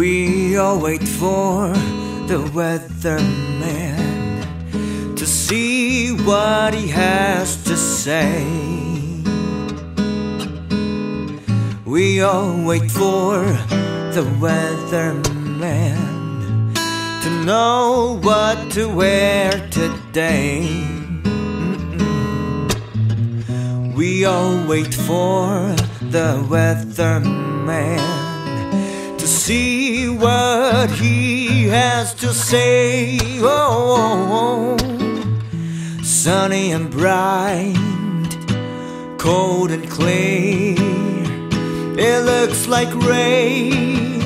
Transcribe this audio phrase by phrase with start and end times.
[0.00, 1.68] We all wait for
[2.26, 3.96] the weatherman
[5.16, 8.44] to see what he has to say.
[11.84, 13.42] We all wait for
[14.14, 15.98] the weatherman
[17.22, 20.68] to know what to wear today.
[23.94, 25.74] We all wait for
[26.10, 28.00] the weatherman
[29.16, 33.18] to see what he has to say.
[33.40, 34.76] Oh,
[36.02, 37.76] sunny and bright,
[39.18, 40.74] cold and clear.
[41.96, 44.22] It looks like rain.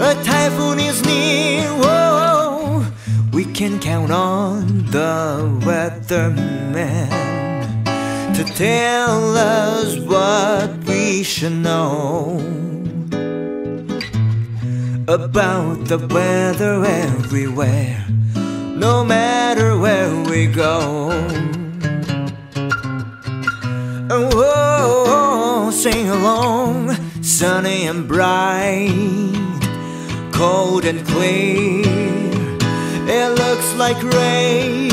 [0.00, 1.66] A typhoon is near.
[1.82, 2.88] Oh,
[3.32, 7.37] we can count on the weatherman
[8.38, 12.38] to tell us what we should know
[15.08, 18.06] about the weather everywhere,
[18.76, 21.10] no matter where we go.
[24.08, 28.92] Oh, oh, oh, sing along, sunny and bright,
[30.32, 31.82] cold and clear.
[33.10, 34.92] It looks like rain,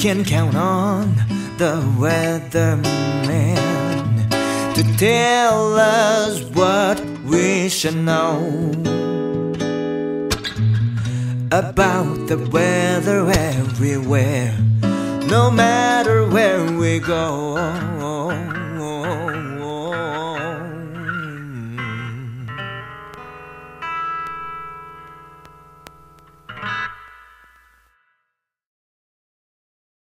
[0.00, 1.14] can count on
[1.58, 3.54] the weatherman
[4.74, 8.72] to tell us what we should know
[11.52, 14.56] about the weather everywhere,
[15.28, 17.99] no matter where we go.